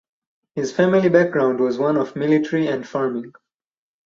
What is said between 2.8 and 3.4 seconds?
farming.